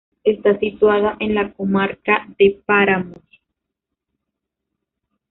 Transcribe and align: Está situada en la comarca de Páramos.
Está 0.23 0.57
situada 0.57 1.15
en 1.19 1.35
la 1.35 1.53
comarca 1.53 2.25
de 2.39 2.59
Páramos. 2.65 3.21